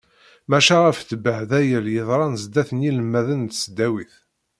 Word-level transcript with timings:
Maca 0.49 0.77
ɣef 0.85 0.97
ttbehdayel 1.01 1.85
yeḍran 1.95 2.33
sdat 2.43 2.69
n 2.73 2.83
yinelmaden 2.85 3.41
n 3.45 3.49
tesdawit. 3.51 4.13